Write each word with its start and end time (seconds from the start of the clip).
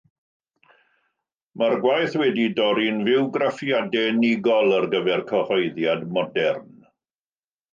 Mae'r 1.61 1.75
gwaith 1.83 2.15
wedi'i 2.21 2.53
dorri'n 2.61 2.97
fywgraffiadau 3.09 4.09
unigol 4.15 4.75
ar 4.79 4.89
gyfer 4.95 5.25
cyhoeddiad 5.33 6.09
modern. 6.19 6.67